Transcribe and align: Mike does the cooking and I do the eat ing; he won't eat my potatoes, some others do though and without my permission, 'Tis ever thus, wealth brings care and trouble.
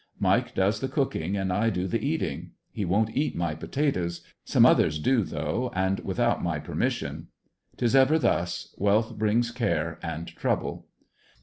Mike 0.19 0.55
does 0.55 0.79
the 0.79 0.87
cooking 0.87 1.37
and 1.37 1.53
I 1.53 1.69
do 1.69 1.85
the 1.87 2.03
eat 2.03 2.23
ing; 2.23 2.53
he 2.71 2.85
won't 2.85 3.15
eat 3.15 3.35
my 3.35 3.53
potatoes, 3.53 4.21
some 4.43 4.65
others 4.65 4.97
do 4.97 5.23
though 5.23 5.71
and 5.75 5.99
without 5.99 6.41
my 6.43 6.57
permission, 6.57 7.27
'Tis 7.77 7.95
ever 7.95 8.17
thus, 8.17 8.73
wealth 8.79 9.15
brings 9.19 9.51
care 9.51 9.99
and 10.01 10.27
trouble. 10.27 10.87